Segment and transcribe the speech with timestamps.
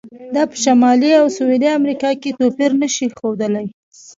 [0.35, 3.67] دا په شمالي او سویلي امریکا کې توپیر نه شي ښودلی.